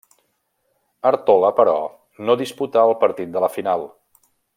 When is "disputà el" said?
2.41-2.97